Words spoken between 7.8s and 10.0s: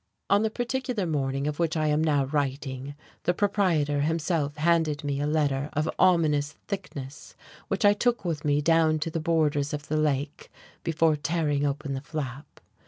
I took with me down to the borders of the